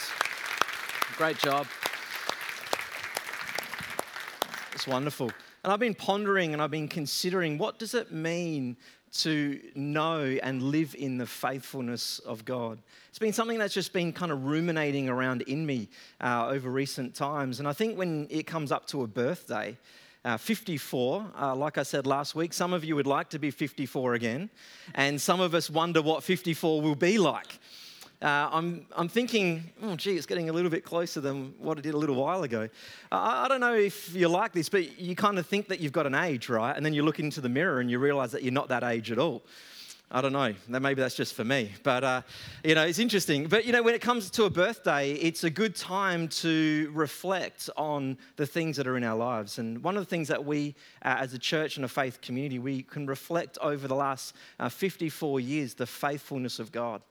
[1.17, 1.67] Great job.
[4.75, 5.33] It's wonderful.
[5.65, 8.77] And I've been pondering and I've been considering what does it mean
[9.13, 12.79] to know and live in the faithfulness of God.
[13.11, 15.89] It's been something that's just been kind of ruminating around in me
[16.21, 17.59] uh, over recent times.
[17.59, 19.77] And I think when it comes up to a birthday,
[20.25, 23.51] uh, 54, uh, like I said last week, some of you would like to be
[23.51, 24.51] 54 again,
[24.95, 27.59] and some of us wonder what 54 will be like.
[28.23, 31.83] Uh, I'm, I'm thinking, oh, gee, it's getting a little bit closer than what it
[31.83, 32.69] did a little while ago.
[33.11, 35.93] Uh, I don't know if you're like this, but you kind of think that you've
[35.93, 36.77] got an age, right?
[36.77, 39.11] And then you look into the mirror and you realize that you're not that age
[39.11, 39.43] at all.
[40.15, 40.55] I don't know.
[40.69, 41.73] Maybe that's just for me.
[41.83, 42.23] But, uh,
[42.63, 43.49] you know, it's interesting.
[43.49, 47.71] But, you know, when it comes to a birthday, it's a good time to reflect
[47.77, 49.59] on the things that are in our lives.
[49.59, 52.59] And one of the things that we, uh, as a church and a faith community,
[52.59, 57.03] we can reflect over the last uh, 54 years the faithfulness of God.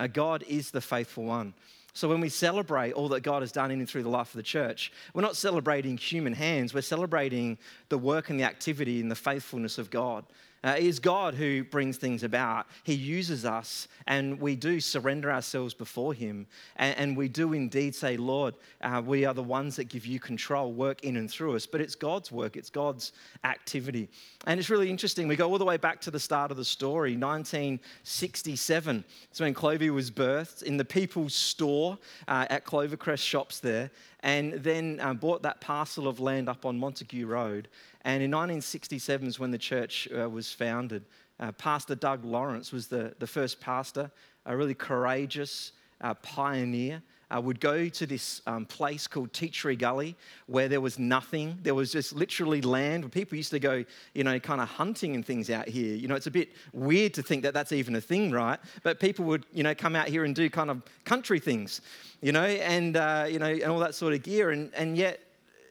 [0.00, 1.52] Uh, God is the faithful one.
[1.92, 4.36] So when we celebrate all that God has done in and through the life of
[4.36, 7.58] the church, we're not celebrating human hands, we're celebrating
[7.90, 10.24] the work and the activity and the faithfulness of God.
[10.62, 12.66] Uh, it is God who brings things about.
[12.82, 16.46] He uses us, and we do surrender ourselves before Him.
[16.76, 20.20] And, and we do indeed say, Lord, uh, we are the ones that give you
[20.20, 21.64] control, work in and through us.
[21.64, 23.12] But it's God's work, it's God's
[23.44, 24.10] activity.
[24.46, 25.28] And it's really interesting.
[25.28, 29.04] We go all the way back to the start of the story, 1967.
[29.30, 31.96] It's when Clovey was birthed in the People's Store
[32.28, 33.90] uh, at Clovercrest Shops there
[34.20, 37.68] and then um, bought that parcel of land up on Montague Road.
[38.02, 41.04] And in 1967 is when the church uh, was founded.
[41.38, 44.10] Uh, pastor Doug Lawrence was the, the first pastor,
[44.44, 47.02] a really courageous uh, pioneer.
[47.34, 51.58] Uh, would go to this um, place called Tea Tree Gully where there was nothing.
[51.62, 53.04] There was just literally land.
[53.04, 53.84] Where people used to go,
[54.14, 55.94] you know, kind of hunting and things out here.
[55.94, 58.58] You know, it's a bit weird to think that that's even a thing, right?
[58.82, 61.80] But people would, you know, come out here and do kind of country things,
[62.20, 64.50] you know, and, uh, you know, and all that sort of gear.
[64.50, 65.20] And, and yet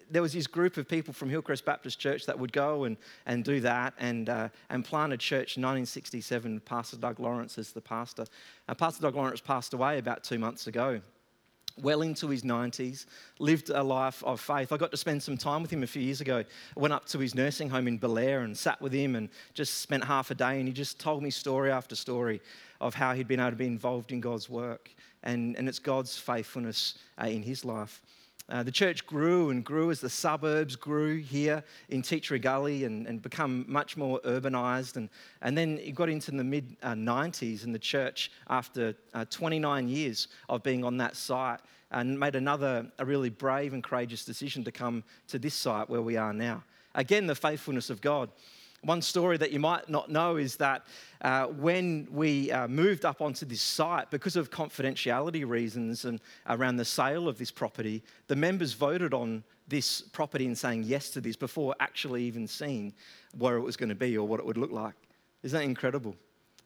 [0.10, 3.44] there was this group of people from Hillcrest Baptist Church that would go and, and
[3.44, 6.62] do that and, uh, and plant a church in 1967.
[6.62, 8.26] Pastor Doug Lawrence is the pastor.
[8.68, 11.02] Uh, pastor Doug Lawrence passed away about two months ago.
[11.82, 13.06] Well into his 90s,
[13.40, 14.72] lived a life of faith.
[14.72, 16.40] I got to spend some time with him a few years ago.
[16.40, 19.82] I went up to his nursing home in Belair and sat with him and just
[19.82, 20.60] spent half a day.
[20.60, 22.42] And he just told me story after story
[22.82, 24.90] of how he'd been able to be involved in God's work.
[25.24, 28.02] And, and it's God's faithfulness uh, in his life.
[28.50, 32.84] Uh, the church grew and grew as the suburbs grew here in Tea Tree Gully
[32.84, 34.98] and, and become much more urbanized.
[34.98, 35.08] And,
[35.42, 39.88] and then it got into the mid uh, 90s, and the church, after uh, 29
[39.88, 41.60] years of being on that site,
[41.92, 46.02] and made another a really brave and courageous decision to come to this site where
[46.02, 46.64] we are now.
[46.96, 48.30] Again, the faithfulness of God.
[48.84, 50.86] One story that you might not know is that
[51.22, 56.78] uh, when we uh, moved up onto this site, because of confidentiality reasons and around
[56.78, 61.22] the sale of this property, the members voted on this property and saying yes to
[61.22, 62.94] this before actually even seeing
[63.38, 64.96] where it was going to be or what it would look like.
[65.44, 66.16] Isn't that incredible?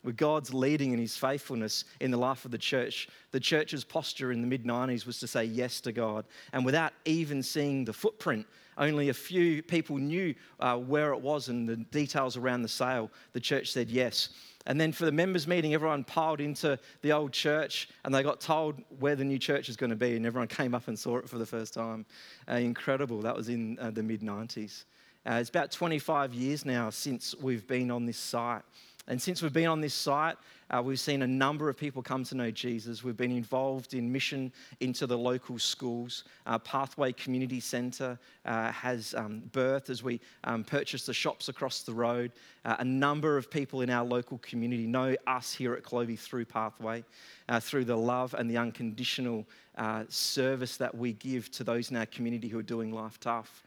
[0.04, 4.32] With God's leading and His faithfulness in the life of the church, the church's posture
[4.32, 6.26] in the mid 90s was to say yes to God.
[6.52, 8.46] And without even seeing the footprint
[8.78, 13.12] only a few people knew uh, where it was and the details around the sale.
[13.34, 14.30] The church said yes.
[14.66, 18.40] And then for the members' meeting, everyone piled into the old church and they got
[18.40, 21.18] told where the new church is going to be, and everyone came up and saw
[21.18, 22.06] it for the first time.
[22.50, 23.22] Uh, incredible.
[23.22, 24.86] That was in uh, the mid 90s.
[25.26, 28.62] Uh, it's about 25 years now since we've been on this site.
[29.08, 30.38] And since we've been on this site,
[30.70, 33.04] uh, we've seen a number of people come to know Jesus.
[33.04, 36.24] We've been involved in mission into the local schools.
[36.48, 41.82] Our Pathway Community Centre uh, has um, birthed as we um, purchased the shops across
[41.82, 42.32] the road.
[42.64, 46.46] Uh, a number of people in our local community know us here at Clovey through
[46.46, 47.04] Pathway,
[47.50, 49.46] uh, through the love and the unconditional
[49.78, 53.64] uh, service that we give to those in our community who are doing life tough.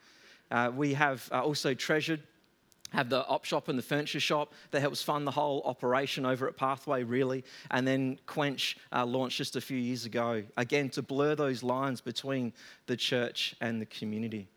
[0.51, 2.23] Uh, we have also treasured
[2.93, 6.47] have the op shop and the furniture shop that helps fund the whole operation over
[6.49, 7.45] at Pathway, really.
[7.71, 12.01] And then Quench uh, launched just a few years ago, again, to blur those lines
[12.01, 12.53] between
[12.87, 14.49] the church and the community.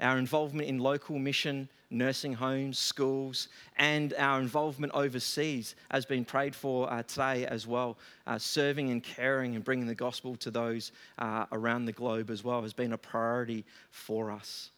[0.00, 6.56] Our involvement in local mission, nursing homes, schools, and our involvement overseas has been prayed
[6.56, 7.98] for uh, today as well.
[8.26, 12.42] Uh, serving and caring and bringing the gospel to those uh, around the globe as
[12.42, 14.70] well has been a priority for us.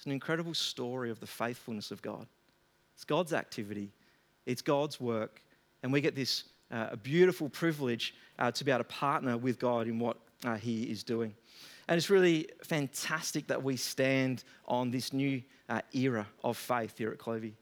[0.00, 2.26] It's an incredible story of the faithfulness of God.
[2.94, 3.90] It's God's activity,
[4.46, 5.42] it's God's work,
[5.82, 9.88] and we get this uh, beautiful privilege uh, to be able to partner with God
[9.88, 11.34] in what uh, He is doing.
[11.86, 17.10] And it's really fantastic that we stand on this new uh, era of faith here
[17.10, 17.52] at Clovey.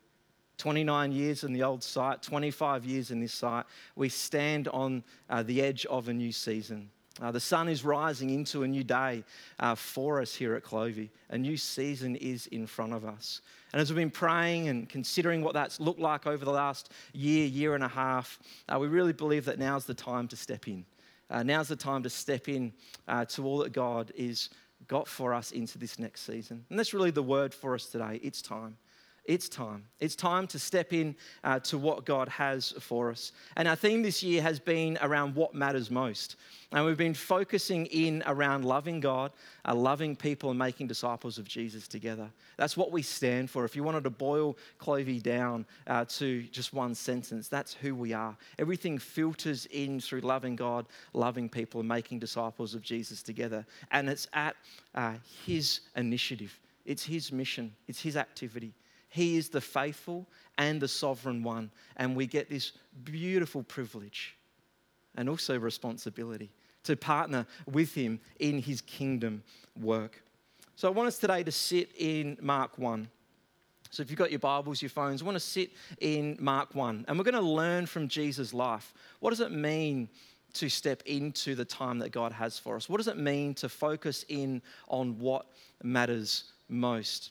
[0.58, 3.64] 29 years in the old site, 25 years in this site.
[3.96, 6.90] We stand on uh, the edge of a new season.
[7.20, 9.24] Uh, the sun is rising into a new day
[9.58, 11.10] uh, for us here at Clovey.
[11.30, 13.40] A new season is in front of us.
[13.72, 17.46] And as we've been praying and considering what that's looked like over the last year,
[17.46, 18.38] year and a half,
[18.68, 20.84] uh, we really believe that now's the time to step in.
[21.30, 22.72] Uh, now's the time to step in
[23.06, 24.48] uh, to all that God is
[24.86, 26.64] got for us into this next season.
[26.70, 28.20] And that's really the word for us today.
[28.22, 28.76] It's time.
[29.28, 29.84] It's time.
[30.00, 31.14] It's time to step in
[31.44, 33.32] uh, to what God has for us.
[33.58, 36.36] And our theme this year has been around what matters most.
[36.72, 39.32] And we've been focusing in around loving God,
[39.66, 42.30] uh, loving people, and making disciples of Jesus together.
[42.56, 43.66] That's what we stand for.
[43.66, 48.14] If you wanted to boil Clovey down uh, to just one sentence, that's who we
[48.14, 48.34] are.
[48.58, 53.66] Everything filters in through loving God, loving people, and making disciples of Jesus together.
[53.90, 54.56] And it's at
[54.94, 58.72] uh, His initiative, it's His mission, it's His activity.
[59.08, 60.26] He is the faithful
[60.56, 61.70] and the sovereign one.
[61.96, 62.72] And we get this
[63.04, 64.36] beautiful privilege
[65.16, 66.50] and also responsibility
[66.84, 69.42] to partner with Him in His kingdom
[69.80, 70.22] work.
[70.76, 73.08] So I want us today to sit in Mark 1.
[73.90, 77.06] So if you've got your Bibles, your phones, I want to sit in Mark 1.
[77.08, 78.92] And we're going to learn from Jesus' life.
[79.20, 80.08] What does it mean
[80.54, 82.88] to step into the time that God has for us?
[82.88, 85.46] What does it mean to focus in on what
[85.82, 87.30] matters most?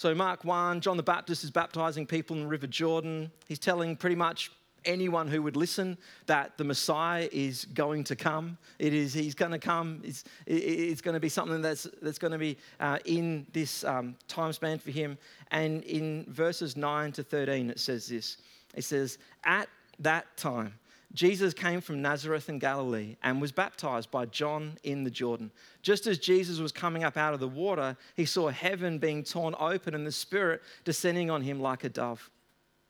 [0.00, 3.30] So, Mark 1, John the Baptist is baptizing people in the River Jordan.
[3.46, 4.50] He's telling pretty much
[4.86, 8.56] anyone who would listen that the Messiah is going to come.
[8.78, 10.00] It is, he's going to come.
[10.02, 14.16] It's, it's going to be something that's, that's going to be uh, in this um,
[14.26, 15.18] time span for him.
[15.50, 18.38] And in verses 9 to 13, it says this
[18.74, 19.68] It says, At
[19.98, 20.72] that time,
[21.12, 25.50] Jesus came from Nazareth in Galilee and was baptized by John in the Jordan.
[25.82, 29.54] Just as Jesus was coming up out of the water, he saw heaven being torn
[29.58, 32.30] open and the Spirit descending on him like a dove.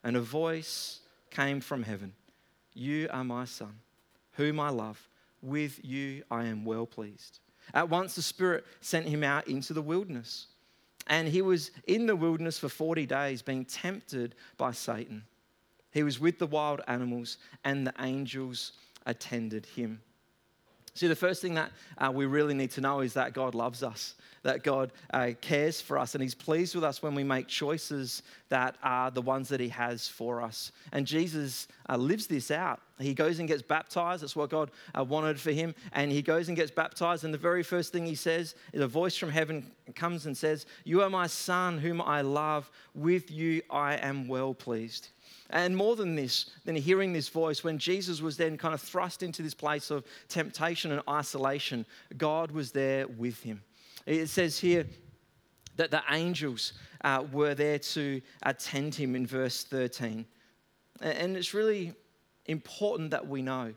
[0.05, 1.01] And a voice
[1.31, 2.13] came from heaven
[2.75, 3.75] You are my Son,
[4.33, 5.09] whom I love.
[5.43, 7.41] With you I am well pleased.
[7.73, 10.49] At once the Spirit sent him out into the wilderness.
[11.07, 15.25] And he was in the wilderness for 40 days, being tempted by Satan.
[15.93, 18.73] He was with the wild animals, and the angels
[19.07, 20.01] attended him.
[20.95, 23.83] See, the first thing that uh, we really need to know is that God loves
[23.83, 27.47] us, that God uh, cares for us, and He's pleased with us when we make
[27.47, 30.73] choices that are the ones that He has for us.
[30.93, 32.81] And Jesus uh, lives this out.
[32.99, 34.23] He goes and gets baptized.
[34.23, 35.75] That's what God uh, wanted for him.
[35.93, 37.25] And he goes and gets baptized.
[37.25, 40.67] And the very first thing he says is a voice from heaven comes and says,
[40.85, 42.71] You are my son, whom I love.
[42.95, 45.09] With you I am well pleased.
[45.51, 49.23] And more than this, than hearing this voice, when Jesus was then kind of thrust
[49.23, 51.85] into this place of temptation and isolation,
[52.17, 53.63] God was there with him.
[54.07, 54.87] It says here
[55.77, 60.25] that the angels uh, were there to attend him in verse 13.
[61.01, 61.95] And it's really
[62.47, 63.75] important that we know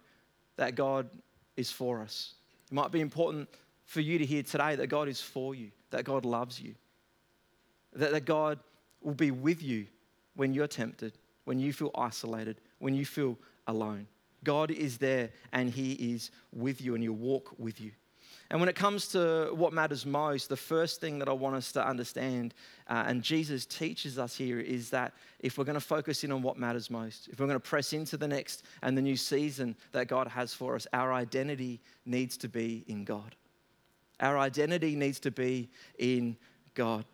[0.58, 1.10] that God
[1.58, 2.36] is for us.
[2.72, 3.50] It might be important
[3.86, 6.76] for you to hear today that God is for you, that God loves you,
[7.94, 8.60] that, that God
[9.02, 9.88] will be with you
[10.36, 11.14] when you're tempted
[11.46, 13.38] when you feel isolated, when you feel
[13.68, 14.08] alone.
[14.44, 17.92] God is there and He is with you and He'll walk with you.
[18.50, 21.72] And when it comes to what matters most, the first thing that I want us
[21.72, 22.54] to understand,
[22.88, 26.42] uh, and Jesus teaches us here, is that if we're going to focus in on
[26.42, 29.76] what matters most, if we're going to press into the next and the new season
[29.92, 33.36] that God has for us, our identity needs to be in God.
[34.20, 36.38] Our identity needs to be in
[36.76, 37.06] God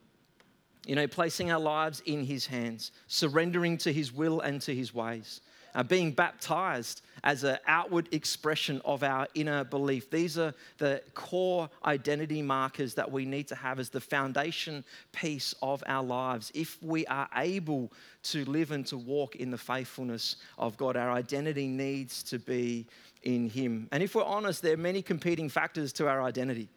[0.86, 4.94] you know, placing our lives in His hands, surrendering to His will and to His
[4.94, 5.42] ways,
[5.76, 10.10] uh, being baptized as an outward expression of our inner belief.
[10.10, 15.54] These are the core identity markers that we need to have as the foundation piece
[15.62, 16.52] of our lives.
[16.56, 17.92] If we are able
[18.24, 22.88] to live and to walk in the faithfulness of God, our identity needs to be
[23.24, 23.90] in Him.
[23.92, 26.70] And if we're honest, there are many competing factors to our identity.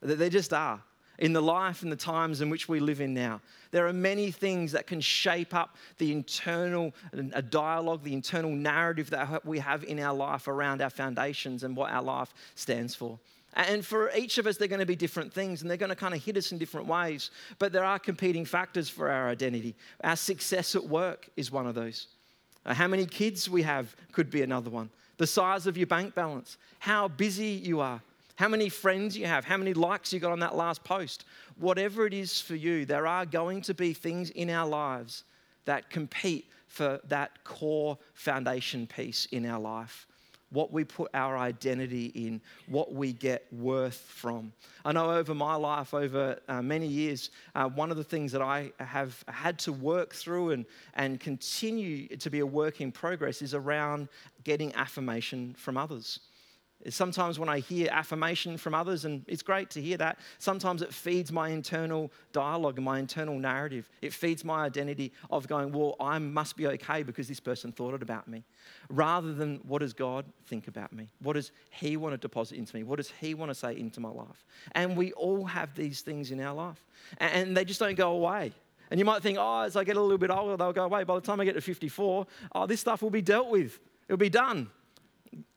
[0.00, 0.80] There just are
[1.18, 3.40] in the life and the times in which we live in now.
[3.70, 6.94] There are many things that can shape up the internal
[7.32, 11.76] a dialogue, the internal narrative that we have in our life around our foundations and
[11.76, 13.18] what our life stands for.
[13.54, 15.96] And for each of us, they're going to be different things and they're going to
[15.96, 17.30] kind of hit us in different ways.
[17.58, 19.74] But there are competing factors for our identity.
[20.04, 22.06] Our success at work is one of those.
[22.64, 24.90] Uh, how many kids we have could be another one.
[25.16, 28.00] The size of your bank balance, how busy you are,
[28.38, 31.24] how many friends you have, how many likes you got on that last post.
[31.56, 35.24] Whatever it is for you, there are going to be things in our lives
[35.64, 40.06] that compete for that core foundation piece in our life.
[40.50, 44.52] what we put our identity in, what we get worth from.
[44.84, 48.40] I know over my life, over uh, many years, uh, one of the things that
[48.40, 50.64] I have had to work through and,
[50.94, 54.08] and continue to be a work in progress is around
[54.44, 56.20] getting affirmation from others.
[56.88, 60.94] Sometimes when I hear affirmation from others, and it's great to hear that, sometimes it
[60.94, 63.90] feeds my internal dialogue and my internal narrative.
[64.00, 67.94] It feeds my identity of going, well, I must be okay because this person thought
[67.94, 68.44] it about me.
[68.88, 71.08] Rather than what does God think about me?
[71.20, 72.84] What does He want to deposit into me?
[72.84, 74.44] What does He want to say into my life?
[74.72, 76.82] And we all have these things in our life,
[77.18, 78.52] and they just don't go away.
[78.90, 81.04] And you might think, oh, as I get a little bit older, they'll go away.
[81.04, 83.78] By the time I get to 54, oh, this stuff will be dealt with.
[84.08, 84.70] It'll be done.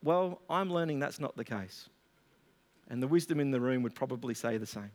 [0.03, 1.89] Well, I'm learning that's not the case.
[2.89, 4.91] And the wisdom in the room would probably say the same.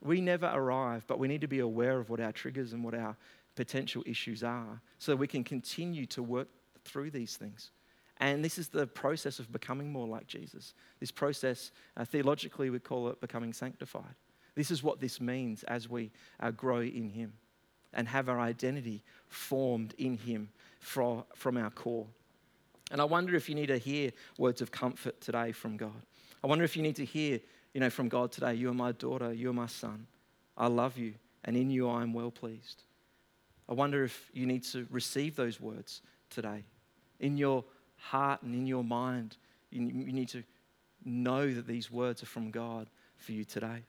[0.00, 2.94] We never arrive, but we need to be aware of what our triggers and what
[2.94, 3.16] our
[3.54, 6.48] potential issues are so we can continue to work
[6.84, 7.70] through these things.
[8.18, 10.74] And this is the process of becoming more like Jesus.
[11.00, 14.14] This process, uh, theologically, we call it becoming sanctified.
[14.54, 17.32] This is what this means as we uh, grow in Him
[17.92, 20.50] and have our identity formed in Him
[20.80, 22.06] for, from our core.
[22.92, 26.02] And I wonder if you need to hear words of comfort today from God.
[26.44, 27.40] I wonder if you need to hear,
[27.72, 30.06] you know, from God today, you are my daughter, you are my son.
[30.58, 32.82] I love you, and in you I am well pleased.
[33.66, 36.64] I wonder if you need to receive those words today.
[37.18, 37.64] In your
[37.96, 39.38] heart and in your mind,
[39.70, 40.42] you need to
[41.02, 43.84] know that these words are from God for you today.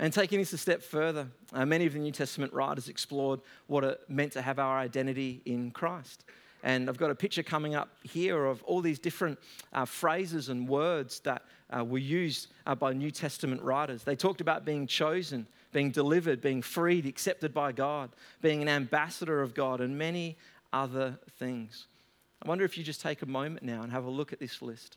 [0.00, 3.84] And taking this a step further, uh, many of the New Testament writers explored what
[3.84, 6.24] it meant to have our identity in Christ.
[6.62, 9.38] And I've got a picture coming up here of all these different
[9.72, 14.02] uh, phrases and words that uh, were used uh, by New Testament writers.
[14.02, 18.10] They talked about being chosen, being delivered, being freed, accepted by God,
[18.40, 20.36] being an ambassador of God, and many
[20.72, 21.86] other things.
[22.42, 24.62] I wonder if you just take a moment now and have a look at this
[24.62, 24.96] list.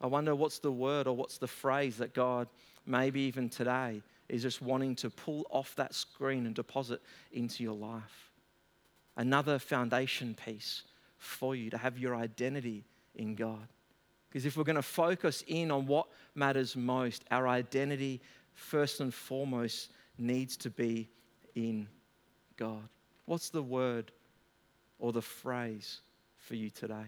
[0.00, 2.48] I wonder what's the word or what's the phrase that God,
[2.86, 7.00] maybe even today, is just wanting to pull off that screen and deposit
[7.32, 8.25] into your life
[9.16, 10.82] another foundation piece
[11.18, 13.68] for you to have your identity in God.
[14.28, 18.20] Because if we're going to focus in on what matters most, our identity,
[18.54, 21.08] first and foremost, needs to be
[21.54, 21.88] in
[22.56, 22.88] God.
[23.24, 24.12] What's the word
[24.98, 26.00] or the phrase
[26.36, 27.06] for you today?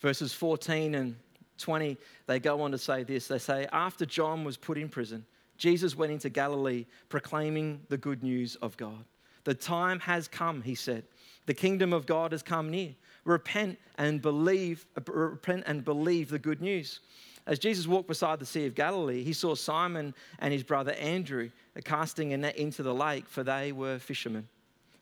[0.00, 1.16] Verses 14 and
[1.58, 3.28] 20, they go on to say this.
[3.28, 5.24] They say, After John was put in prison,
[5.56, 9.04] Jesus went into Galilee proclaiming the good news of God.
[9.44, 11.04] The time has come, he said.
[11.46, 12.94] The kingdom of God has come near.
[13.24, 17.00] Repent and believe, repent and believe the good news.
[17.46, 21.50] As Jesus walked beside the Sea of Galilee, he saw Simon and his brother Andrew
[21.84, 24.48] casting a net into the lake, for they were fishermen.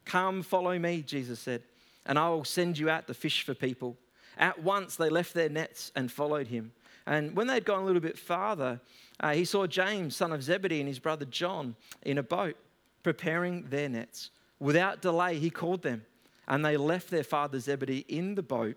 [0.05, 1.63] Come, follow me, Jesus said,
[2.07, 3.97] and I will send you out to fish for people.
[4.37, 6.73] At once they left their nets and followed him.
[7.07, 8.81] And when they'd gone a little bit farther,
[9.21, 12.57] uh, he saw James, son of Zebedee, and his brother John in a boat
[13.03, 14.31] preparing their nets.
[14.59, 16.05] Without delay, he called them,
[16.47, 18.77] and they left their father Zebedee in the boat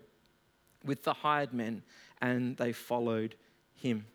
[0.84, 1.82] with the hired men,
[2.20, 3.34] and they followed
[3.74, 4.06] him.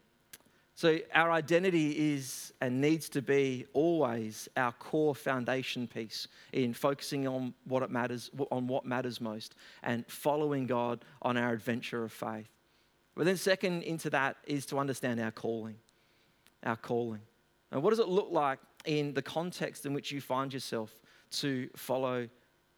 [0.74, 7.27] So, our identity is and needs to be always our core foundation piece in focusing
[7.27, 9.53] on what it matters, on what matters most,
[9.84, 12.50] and following God on our adventure of faith.
[13.15, 15.75] But then, second into that is to understand our calling.
[16.63, 17.22] Our calling.
[17.72, 20.96] And what does it look like in the context in which you find yourself
[21.32, 22.28] to follow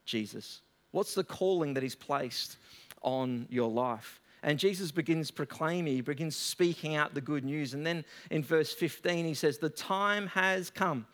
[0.06, 0.62] Jesus?
[0.92, 2.58] What's the calling that He's placed
[3.02, 4.20] on your life?
[4.44, 7.74] And Jesus begins proclaiming, he begins speaking out the good news.
[7.74, 11.08] And then in verse 15, he says, The time has come.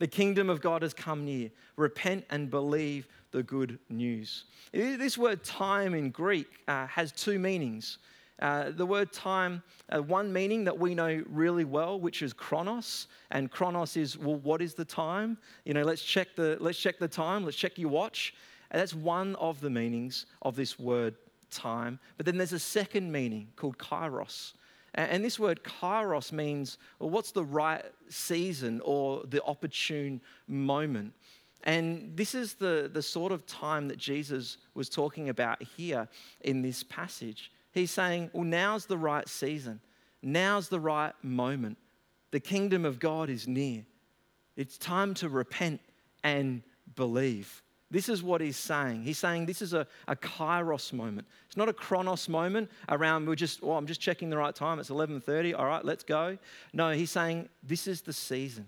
[0.00, 1.50] The kingdom of God has come near.
[1.76, 4.44] Repent and believe the good news.
[4.72, 7.98] This word time in Greek uh, has two meanings.
[8.42, 13.06] Uh, the word time, uh, one meaning that we know really well, which is chronos,
[13.30, 15.38] and chronos is well, what is the time?
[15.64, 17.44] You know, let's check the let's check the time.
[17.44, 18.34] Let's check your watch.
[18.72, 21.14] And that's one of the meanings of this word
[21.52, 22.00] time.
[22.16, 24.54] But then there's a second meaning called kairos.
[24.94, 31.12] And this word kairos means, well, what's the right season or the opportune moment?
[31.64, 36.08] And this is the, the sort of time that Jesus was talking about here
[36.40, 37.52] in this passage.
[37.72, 39.80] He's saying, well, now's the right season.
[40.22, 41.78] Now's the right moment.
[42.30, 43.84] The kingdom of God is near.
[44.56, 45.80] It's time to repent
[46.22, 46.62] and
[46.94, 47.62] believe.
[47.90, 49.02] This is what he's saying.
[49.02, 51.26] He's saying this is a, a kairos moment.
[51.46, 54.78] It's not a chronos moment around we're just, oh, I'm just checking the right time.
[54.78, 55.58] It's 11:30.
[55.58, 56.38] All right, let's go.
[56.72, 58.66] No, he's saying this is the season.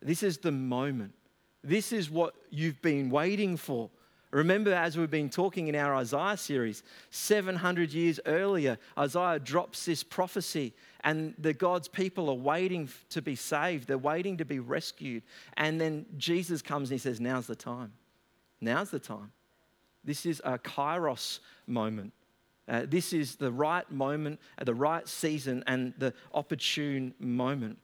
[0.00, 1.14] This is the moment.
[1.64, 3.90] This is what you've been waiting for
[4.34, 10.02] Remember, as we've been talking in our Isaiah series, 700 years earlier, Isaiah drops this
[10.02, 10.74] prophecy,
[11.04, 13.86] and the God's people are waiting to be saved.
[13.86, 15.22] They're waiting to be rescued.
[15.56, 17.92] And then Jesus comes and he says, Now's the time.
[18.60, 19.30] Now's the time.
[20.02, 21.38] This is a kairos
[21.68, 22.12] moment.
[22.66, 27.78] Uh, this is the right moment, uh, the right season, and the opportune moment.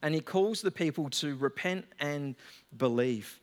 [0.00, 2.34] And he calls the people to repent and
[2.78, 3.38] believe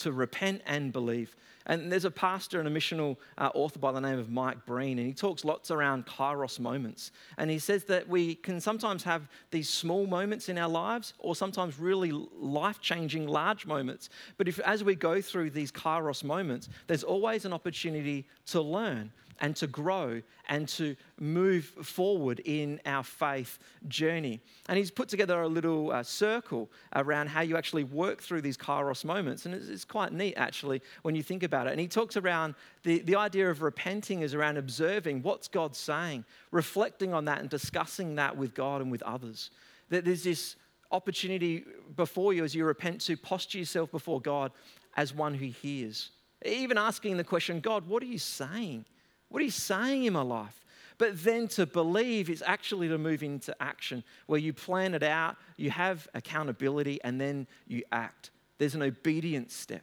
[0.00, 1.36] to repent and believe.
[1.66, 4.98] And there's a pastor and a missional uh, author by the name of Mike Breen,
[4.98, 7.12] and he talks lots around kairos moments.
[7.36, 11.36] And he says that we can sometimes have these small moments in our lives, or
[11.36, 14.08] sometimes really life changing large moments.
[14.36, 19.12] But if, as we go through these kairos moments, there's always an opportunity to learn
[19.40, 24.40] and to grow and to move forward in our faith journey.
[24.68, 28.56] And he's put together a little uh, circle around how you actually work through these
[28.56, 29.46] kairos moments.
[29.46, 31.70] And it's, it's, quite neat, actually, when you think about it.
[31.70, 36.24] And he talks around the, the idea of repenting is around observing what's God saying,
[36.50, 39.50] reflecting on that, and discussing that with God and with others.
[39.88, 40.56] That there's this
[40.92, 41.64] opportunity
[41.96, 44.52] before you as you repent to posture yourself before God
[44.96, 46.10] as one who hears.
[46.44, 48.84] Even asking the question, God, what are you saying?
[49.30, 50.64] What are you saying in my life?
[50.98, 55.36] But then to believe is actually to move into action where you plan it out,
[55.56, 58.30] you have accountability, and then you act.
[58.58, 59.82] There's an obedience step.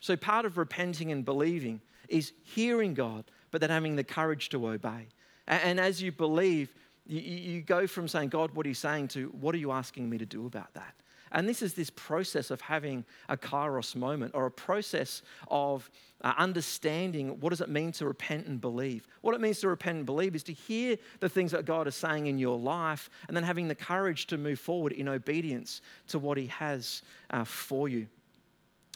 [0.00, 1.80] So part of repenting and believing
[2.10, 5.06] is hearing God, but then having the courage to obey.
[5.46, 6.74] And as you believe,
[7.06, 10.18] you go from saying, God, what are you saying, to what are you asking me
[10.18, 10.94] to do about that?
[11.32, 15.88] And this is this process of having a kairos moment or a process of
[16.22, 19.06] uh, understanding what does it mean to repent and believe.
[19.20, 21.94] What it means to repent and believe is to hear the things that God is
[21.94, 26.18] saying in your life and then having the courage to move forward in obedience to
[26.18, 28.08] what He has uh, for you.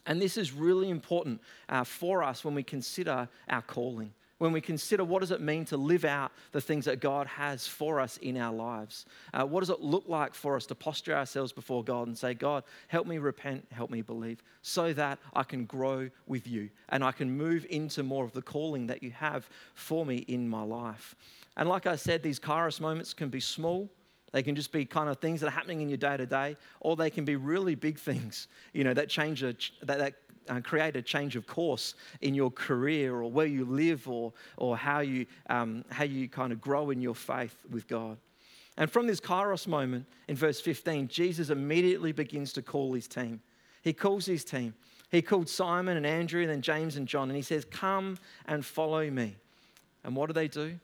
[0.06, 4.12] And this is really important uh, for us when we consider our calling
[4.44, 7.66] when we consider what does it mean to live out the things that God has
[7.66, 9.06] for us in our lives.
[9.32, 12.34] Uh, what does it look like for us to posture ourselves before God and say,
[12.34, 17.02] God, help me repent, help me believe, so that I can grow with you and
[17.02, 20.62] I can move into more of the calling that you have for me in my
[20.62, 21.16] life.
[21.56, 23.88] And like I said, these kairos moments can be small.
[24.32, 26.58] They can just be kind of things that are happening in your day to day,
[26.80, 30.14] or they can be really big things, you know, that change a, that, that
[30.49, 34.76] uh, create a change of course in your career or where you live or, or
[34.76, 38.19] how, you, um, how you kind of grow in your faith with God.
[38.76, 43.41] And from this kairos moment in verse 15, Jesus immediately begins to call his team.
[43.83, 44.75] He calls his team.
[45.11, 48.65] He called Simon and Andrew and then James and John, and he says, Come and
[48.65, 49.37] follow me.
[50.02, 50.78] And what do they do?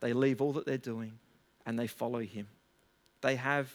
[0.00, 1.18] They leave all that they're doing
[1.66, 2.46] and they follow him.
[3.20, 3.74] They have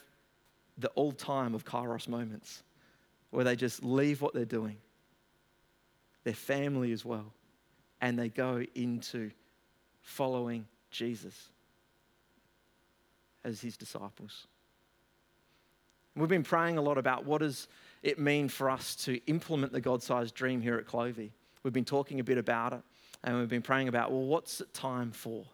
[0.78, 2.62] the all time of kairos moments
[3.30, 4.76] where they just leave what they're doing
[6.24, 7.32] their family as well,
[8.00, 9.30] and they go into
[10.02, 11.48] following Jesus
[13.44, 14.46] as his disciples.
[16.16, 17.68] We've been praying a lot about what does
[18.02, 21.30] it mean for us to implement the God-sized dream here at Clovey.
[21.62, 22.82] We've been talking a bit about it,
[23.24, 25.44] and we've been praying about well, what's it time for,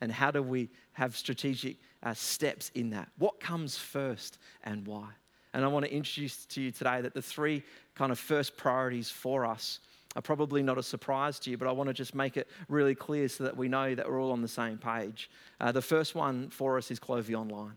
[0.00, 3.08] and how do we have strategic uh, steps in that?
[3.18, 5.08] What comes first, and why?
[5.52, 7.62] And I want to introduce to you today that the three
[7.94, 9.80] kind of first priorities for us
[10.16, 12.94] are probably not a surprise to you, but I want to just make it really
[12.94, 15.30] clear so that we know that we're all on the same page.
[15.60, 17.74] Uh, the first one for us is Clovey Online.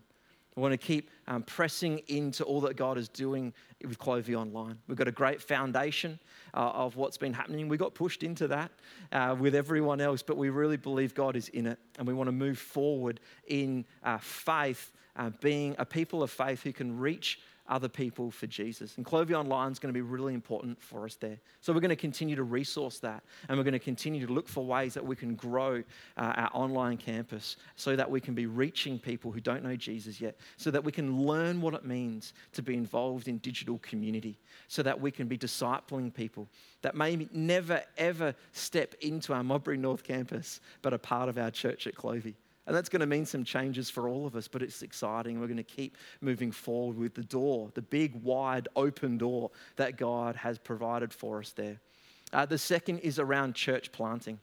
[0.55, 3.53] We want to keep um, pressing into all that God is doing
[3.85, 4.77] with Clovey Online.
[4.87, 6.19] We've got a great foundation
[6.53, 7.67] uh, of what's been happening.
[7.67, 8.71] We got pushed into that
[9.11, 12.27] uh, with everyone else, but we really believe God is in it, and we want
[12.29, 17.39] to move forward in uh, faith, uh, being a people of faith who can reach
[17.69, 18.97] other people for Jesus.
[18.97, 21.37] And Clovey Online is going to be really important for us there.
[21.61, 24.47] So we're going to continue to resource that and we're going to continue to look
[24.47, 25.83] for ways that we can grow
[26.17, 30.19] uh, our online campus so that we can be reaching people who don't know Jesus
[30.19, 34.37] yet, so that we can learn what it means to be involved in digital community,
[34.67, 36.47] so that we can be discipling people
[36.81, 41.51] that may never ever step into our Modbury North campus but are part of our
[41.51, 42.35] church at Clovey.
[42.69, 45.39] And that's going to mean some changes for all of us, but it's exciting.
[45.39, 49.97] We're going to keep moving forward with the door, the big, wide, open door that
[49.97, 51.79] God has provided for us there.
[52.31, 54.37] Uh, the second is around church planting.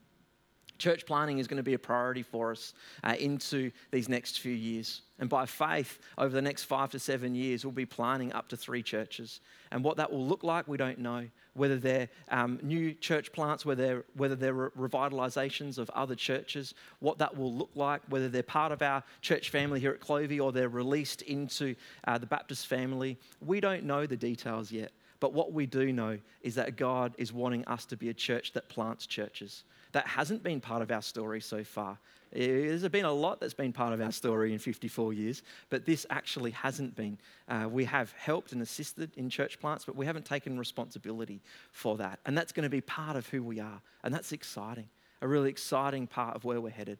[0.76, 4.52] Church planting is going to be a priority for us uh, into these next few
[4.52, 5.02] years.
[5.20, 8.56] And by faith, over the next five to seven years, we'll be planting up to
[8.56, 9.38] three churches.
[9.70, 11.28] And what that will look like, we don't know.
[11.56, 17.18] Whether they're um, new church plants, whether they're, whether they're revitalizations of other churches, what
[17.18, 20.52] that will look like, whether they're part of our church family here at Clovey or
[20.52, 21.74] they're released into
[22.06, 24.92] uh, the Baptist family, we don't know the details yet.
[25.18, 28.52] But what we do know is that God is wanting us to be a church
[28.52, 29.64] that plants churches.
[29.96, 31.96] That hasn't been part of our story so far.
[32.30, 36.04] There's been a lot that's been part of our story in 54 years, but this
[36.10, 37.16] actually hasn't been.
[37.48, 41.40] Uh, we have helped and assisted in church plants, but we haven't taken responsibility
[41.72, 42.18] for that.
[42.26, 43.80] And that's going to be part of who we are.
[44.04, 44.90] And that's exciting,
[45.22, 46.98] a really exciting part of where we're headed.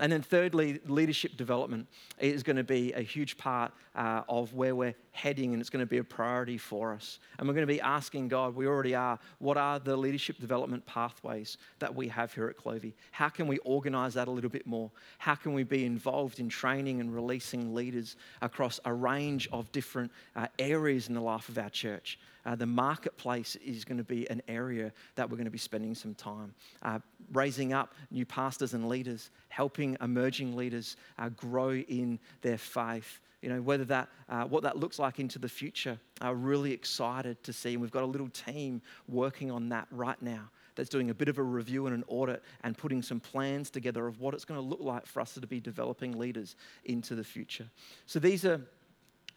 [0.00, 1.88] And then, thirdly, leadership development
[2.20, 5.84] is going to be a huge part uh, of where we're heading, and it's going
[5.84, 7.18] to be a priority for us.
[7.38, 10.86] And we're going to be asking God, we already are, what are the leadership development
[10.86, 12.92] pathways that we have here at Clovey?
[13.10, 14.90] How can we organize that a little bit more?
[15.18, 20.12] How can we be involved in training and releasing leaders across a range of different
[20.36, 22.20] uh, areas in the life of our church?
[22.48, 25.94] Uh, the marketplace is going to be an area that we're going to be spending
[25.94, 26.98] some time uh,
[27.34, 33.20] raising up new pastors and leaders, helping emerging leaders uh, grow in their faith.
[33.42, 37.42] You know, whether that, uh, what that looks like into the future, are really excited
[37.44, 37.74] to see.
[37.74, 41.28] And we've got a little team working on that right now that's doing a bit
[41.28, 44.58] of a review and an audit and putting some plans together of what it's going
[44.58, 46.56] to look like for us to be developing leaders
[46.86, 47.68] into the future.
[48.06, 48.62] So these are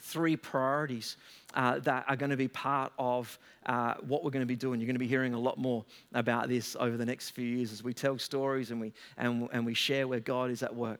[0.01, 1.17] three priorities
[1.53, 4.79] uh, that are going to be part of uh, what we're going to be doing.
[4.79, 7.71] You're going to be hearing a lot more about this over the next few years
[7.71, 10.99] as we tell stories and we, and, and we share where God is at work.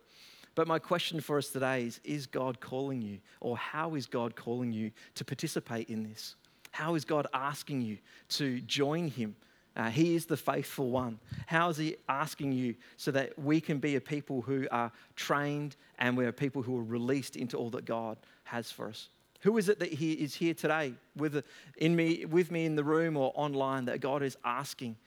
[0.54, 4.36] But my question for us today is Is God calling you, or how is God
[4.36, 6.36] calling you to participate in this?
[6.72, 7.98] How is God asking you
[8.30, 9.36] to join Him?
[9.76, 11.20] Uh, he is the faithful one.
[11.48, 15.78] How is He asking you so that we can be a people who are trained
[15.98, 19.08] and we're people who are released into all that God has for us?
[19.42, 21.44] Who is it that He is here today with,
[21.78, 24.98] in me, with me in the room or online that God is asking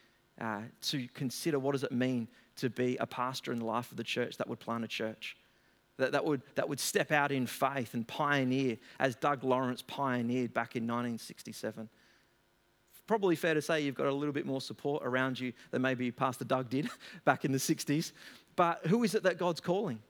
[0.41, 3.99] uh, to consider what does it mean to be a pastor in the life of
[3.99, 5.37] the church that would plant a church?
[5.99, 10.53] That, that, would, that would step out in faith and pioneer as Doug Lawrence pioneered
[10.53, 11.89] back in 1967
[13.07, 16.11] probably fair to say you've got a little bit more support around you than maybe
[16.11, 16.89] Pastor Doug did
[17.25, 18.13] back in the 60s.
[18.57, 20.01] But who is it that God's calling?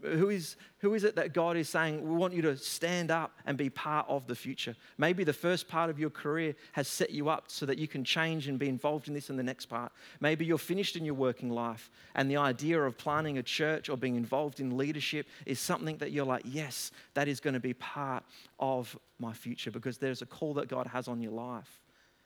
[0.00, 3.32] Who is, who is it that God is saying, we want you to stand up
[3.44, 4.74] and be part of the future?
[4.96, 8.02] Maybe the first part of your career has set you up so that you can
[8.02, 9.92] change and be involved in this in the next part.
[10.20, 13.98] Maybe you're finished in your working life and the idea of planning a church or
[13.98, 17.74] being involved in leadership is something that you're like, yes, that is going to be
[17.74, 18.24] part
[18.58, 21.82] of my future because there's a call that God has on your life.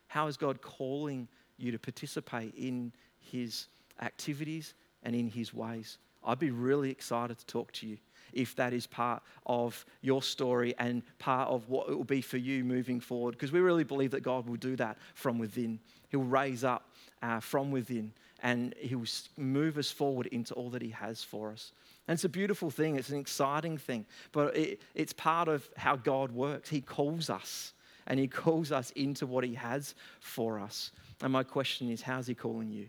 [0.08, 3.66] How is God calling you to participate in His
[4.00, 5.98] activities and in His ways?
[6.24, 7.98] I'd be really excited to talk to you
[8.32, 12.36] if that is part of your story and part of what it will be for
[12.36, 13.32] you moving forward.
[13.32, 15.78] Because we really believe that God will do that from within.
[16.10, 16.90] He'll raise up
[17.22, 19.04] uh, from within and He'll
[19.36, 21.72] move us forward into all that He has for us.
[22.06, 25.96] And it's a beautiful thing, it's an exciting thing, but it, it's part of how
[25.96, 26.68] God works.
[26.68, 27.72] He calls us
[28.08, 30.90] and He calls us into what He has for us.
[31.22, 32.88] And my question is how's He calling you?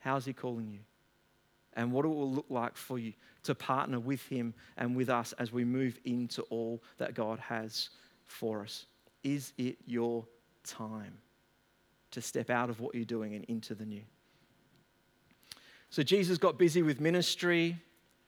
[0.00, 0.80] How's He calling you?
[1.74, 3.12] And what it will look like for you
[3.44, 7.90] to partner with Him and with us as we move into all that God has
[8.26, 8.86] for us.
[9.22, 10.26] Is it your
[10.64, 11.18] time
[12.10, 14.02] to step out of what you're doing and into the new?
[15.90, 17.76] So Jesus got busy with ministry.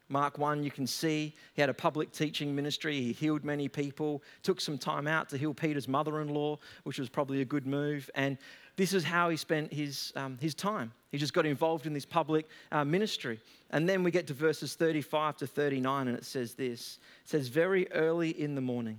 [0.08, 3.00] Mark 1, you can see he had a public teaching ministry.
[3.00, 6.98] He healed many people, took some time out to heal Peter's mother in law, which
[6.98, 8.08] was probably a good move.
[8.14, 8.38] And
[8.76, 10.92] this is how he spent his, um, his time.
[11.10, 13.38] He just got involved in this public uh, ministry.
[13.70, 17.48] And then we get to verses 35 to 39, and it says this It says,
[17.48, 18.98] Very early in the morning,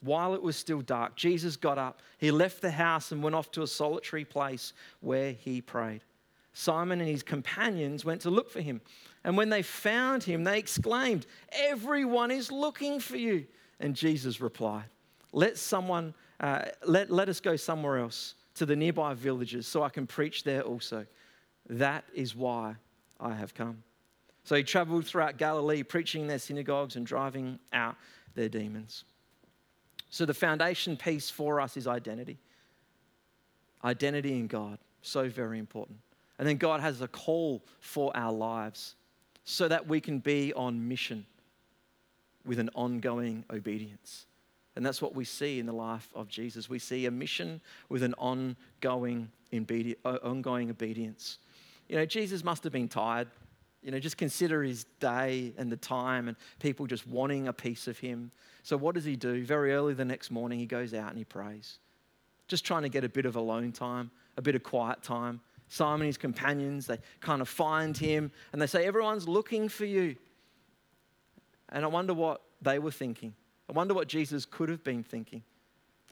[0.00, 2.00] while it was still dark, Jesus got up.
[2.18, 6.02] He left the house and went off to a solitary place where he prayed.
[6.52, 8.80] Simon and his companions went to look for him.
[9.26, 13.44] And when they found him, they exclaimed, Everyone is looking for you.
[13.80, 14.84] And Jesus replied,
[15.32, 19.88] Let someone, uh, let, let us go somewhere else to the nearby villages so I
[19.88, 21.04] can preach there also.
[21.68, 22.76] That is why
[23.18, 23.82] I have come.
[24.44, 27.96] So he traveled throughout Galilee, preaching in their synagogues and driving out
[28.36, 29.02] their demons.
[30.08, 32.38] So the foundation piece for us is identity.
[33.84, 35.98] Identity in God, so very important.
[36.38, 38.94] And then God has a call for our lives
[39.46, 41.24] so that we can be on mission
[42.44, 44.26] with an ongoing obedience.
[44.74, 46.68] And that's what we see in the life of Jesus.
[46.68, 49.30] We see a mission with an ongoing,
[50.04, 51.38] ongoing obedience.
[51.88, 53.28] You know, Jesus must have been tired.
[53.82, 57.86] You know, just consider his day and the time and people just wanting a piece
[57.86, 58.32] of him.
[58.64, 59.44] So, what does he do?
[59.44, 61.78] Very early the next morning, he goes out and he prays.
[62.48, 65.40] Just trying to get a bit of alone time, a bit of quiet time.
[65.68, 69.84] Simon and his companions, they kind of find him and they say, Everyone's looking for
[69.84, 70.16] you.
[71.70, 73.34] And I wonder what they were thinking.
[73.68, 75.42] I wonder what Jesus could have been thinking.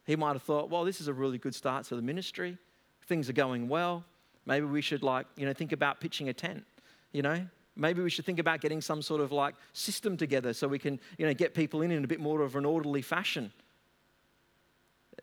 [0.05, 2.59] He might have thought, well, this is a really good start to the ministry.
[3.07, 4.05] Things are going well.
[4.47, 6.64] Maybe we should like, you know, think about pitching a tent,
[7.12, 7.47] you know?
[7.77, 11.01] Maybe we should think about getting some sort of like system together so we can,
[11.19, 13.53] you know, get people in in a bit more of an orderly fashion.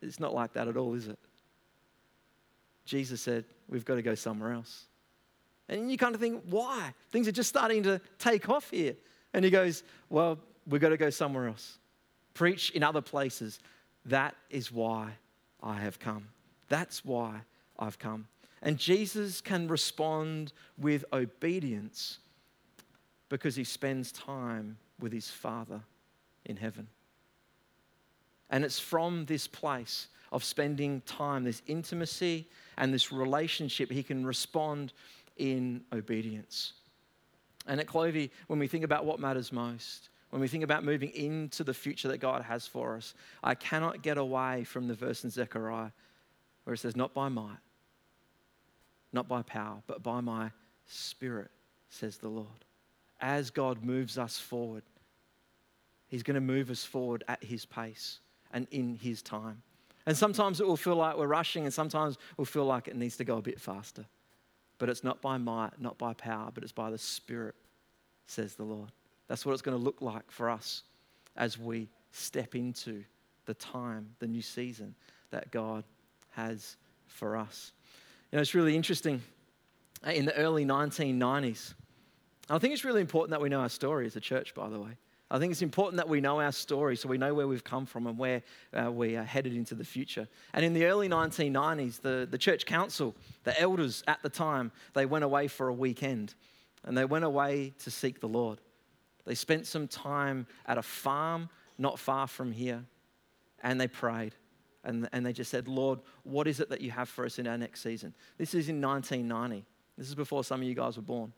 [0.02, 1.18] It's not like that at all, is it?
[2.84, 4.84] Jesus said, we've got to go somewhere else.
[5.68, 6.92] And you kind of think, why?
[7.10, 8.94] Things are just starting to take off here.
[9.32, 11.78] And he goes, well, we've got to go somewhere else.
[12.34, 13.60] Preach in other places.
[14.06, 15.12] That is why
[15.62, 16.28] I have come.
[16.68, 17.40] That's why
[17.78, 18.26] I've come.
[18.62, 22.18] And Jesus can respond with obedience
[23.28, 25.80] because he spends time with his Father
[26.44, 26.88] in heaven.
[28.50, 34.26] And it's from this place of spending time, this intimacy and this relationship, he can
[34.26, 34.92] respond
[35.36, 36.72] in obedience.
[37.66, 41.10] And at Clovey, when we think about what matters most, when we think about moving
[41.10, 43.14] into the future that God has for us,
[43.44, 45.90] I cannot get away from the verse in Zechariah
[46.64, 47.58] where it says, Not by might,
[49.12, 50.50] not by power, but by my
[50.86, 51.50] spirit,
[51.90, 52.46] says the Lord.
[53.20, 54.82] As God moves us forward,
[56.08, 58.20] He's going to move us forward at His pace
[58.52, 59.62] and in His time.
[60.06, 63.16] And sometimes it will feel like we're rushing, and sometimes we'll feel like it needs
[63.18, 64.04] to go a bit faster.
[64.78, 67.54] But it's not by might, not by power, but it's by the Spirit,
[68.26, 68.90] says the Lord.
[69.28, 70.82] That's what it's going to look like for us
[71.36, 73.04] as we step into
[73.46, 74.94] the time, the new season
[75.30, 75.84] that God
[76.30, 77.72] has for us.
[78.30, 79.22] You know, it's really interesting.
[80.04, 81.74] Uh, in the early 1990s,
[82.50, 84.78] I think it's really important that we know our story as a church, by the
[84.78, 84.96] way.
[85.32, 87.86] I think it's important that we know our story so we know where we've come
[87.86, 88.42] from and where
[88.74, 90.28] uh, we are headed into the future.
[90.52, 93.14] And in the early 1990s, the, the church council,
[93.44, 96.34] the elders at the time, they went away for a weekend
[96.84, 98.60] and they went away to seek the Lord.
[99.24, 102.84] They spent some time at a farm not far from here
[103.62, 104.34] and they prayed.
[104.84, 107.46] And, and they just said, Lord, what is it that you have for us in
[107.46, 108.12] our next season?
[108.36, 109.64] This is in 1990.
[109.96, 111.32] This is before some of you guys were born.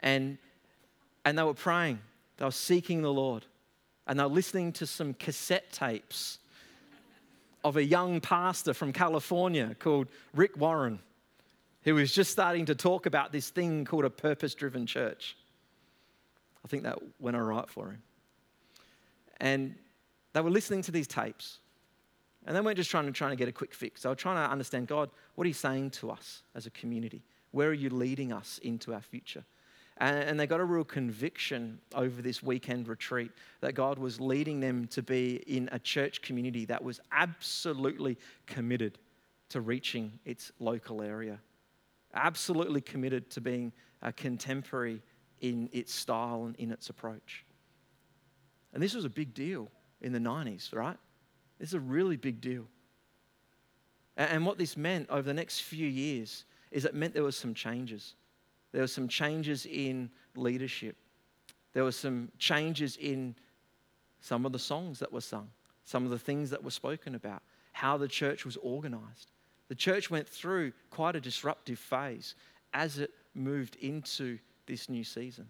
[0.00, 0.36] And,
[1.24, 2.00] and they were praying
[2.38, 3.44] they were seeking the Lord
[4.06, 6.38] and they were listening to some cassette tapes
[7.64, 11.00] of a young pastor from California called Rick Warren,
[11.82, 15.36] who was just starting to talk about this thing called a purpose driven church.
[16.64, 18.02] I think that went all right for him.
[19.40, 19.74] And
[20.32, 21.58] they were listening to these tapes.
[22.46, 24.02] And they weren't just trying to, trying to get a quick fix.
[24.02, 27.22] They were trying to understand God, what are you saying to us as a community?
[27.50, 29.44] Where are you leading us into our future?
[30.00, 34.86] And, they got a real conviction over this weekend retreat that God was leading them
[34.88, 38.98] to be in a church community that was absolutely committed
[39.48, 41.40] to reaching its local area,
[42.14, 45.02] absolutely committed to being a contemporary
[45.40, 47.44] in its style and in its approach.
[48.72, 49.68] And this was a big deal
[50.00, 50.96] in the 90s, right?
[51.58, 52.66] This is a really big deal.
[54.16, 57.54] And what this meant over the next few years is it meant there was some
[57.54, 58.14] changes.
[58.72, 60.96] There were some changes in leadership.
[61.72, 63.34] There were some changes in
[64.20, 65.48] some of the songs that were sung,
[65.84, 69.32] some of the things that were spoken about, how the church was organized.
[69.68, 72.34] The church went through quite a disruptive phase
[72.74, 75.48] as it moved into this new season.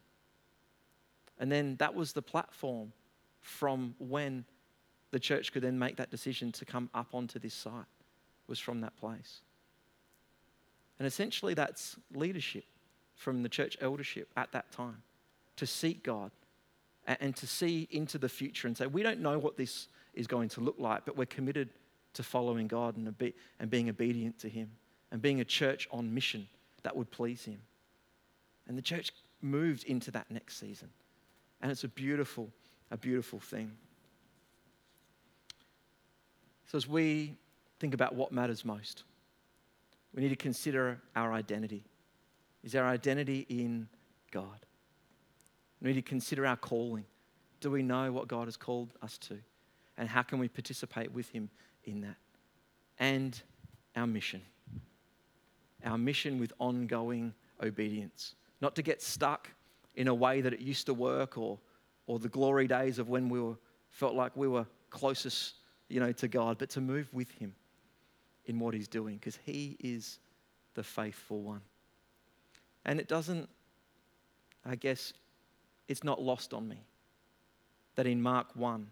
[1.39, 2.93] And then that was the platform
[3.41, 4.45] from when
[5.11, 7.87] the church could then make that decision to come up onto this site,
[8.47, 9.41] was from that place.
[10.99, 12.65] And essentially, that's leadership
[13.19, 15.03] from the church eldership at that time
[15.57, 16.31] to seek God
[17.07, 20.49] and to see into the future and say, we don't know what this is going
[20.51, 21.69] to look like, but we're committed
[22.15, 23.15] to following God and,
[23.59, 24.71] and being obedient to Him
[25.11, 26.49] and being a church on mission
[26.85, 27.61] that would please Him.
[28.69, 30.89] And the church moved into that next season.
[31.61, 32.49] And it's a beautiful,
[32.91, 33.73] a beautiful thing.
[36.67, 37.35] So as we
[37.81, 39.03] think about what matters most,
[40.15, 41.83] we need to consider our identity
[42.62, 43.88] is our identity in
[44.31, 44.66] God.
[45.81, 47.05] We need to consider our calling.
[47.61, 49.38] Do we know what God has called us to?
[49.97, 51.51] And how can we participate with Him
[51.85, 52.16] in that?
[52.99, 53.40] And
[53.97, 54.42] our mission.
[55.85, 58.35] Our mission with ongoing obedience.
[58.61, 59.51] Not to get stuck
[59.94, 61.59] in a way that it used to work or,
[62.07, 63.57] or the glory days of when we were,
[63.90, 65.55] felt like we were closest
[65.88, 67.55] you know, to God, but to move with Him
[68.47, 70.18] in what He's doing because He is
[70.75, 71.61] the faithful one.
[72.88, 73.51] And it doesn't,
[74.64, 75.12] I guess,
[75.88, 76.79] it's not lost on me
[77.96, 78.87] that in Mark 1,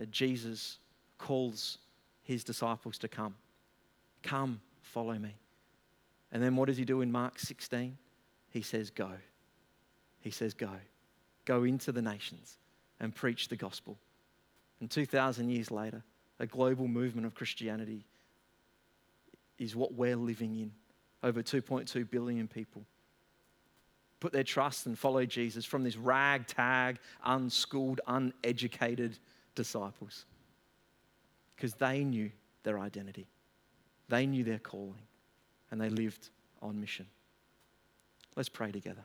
[0.00, 0.78] uh, Jesus
[1.18, 1.76] calls
[2.22, 3.34] his disciples to come.
[4.22, 5.34] Come, follow me.
[6.32, 7.98] And then what does he do in Mark 16?
[8.48, 9.10] He says, Go.
[10.20, 10.70] He says, Go.
[11.44, 12.56] Go into the nations
[12.98, 13.98] and preach the gospel.
[14.80, 16.02] And 2,000 years later,
[16.40, 18.06] a global movement of Christianity
[19.58, 20.72] is what we're living in.
[21.22, 22.86] Over 2.2 billion people
[24.22, 29.18] put their trust and follow Jesus from this ragtag, unschooled, uneducated
[29.56, 30.26] disciples
[31.56, 32.30] because they knew
[32.62, 33.26] their identity,
[34.08, 35.02] they knew their calling,
[35.72, 36.28] and they lived
[36.62, 37.06] on mission.
[38.36, 39.04] Let's pray together.